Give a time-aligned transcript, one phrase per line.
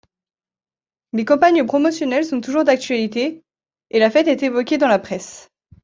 [1.13, 3.43] Les campagnes promotionnelles sont toujours d'actualité
[3.91, 5.51] et la fête est évoquée dans la presse.